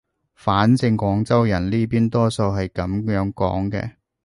[0.33, 3.97] 反正廣州人呢邊多數係噉樣講嘅